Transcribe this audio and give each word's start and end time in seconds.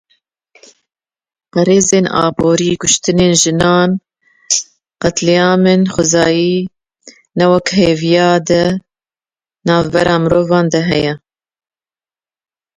Qrîzên 1.53 2.05
aborî, 2.25 2.71
kuştinên 2.81 3.33
jinan, 3.41 3.89
qetlîamên 5.01 5.81
xwezayê, 5.93 6.59
newekheviya 7.37 8.31
di 8.47 8.63
navbera 9.67 10.17
mirovan 10.23 10.65
de 10.73 10.81
heye. 10.89 11.13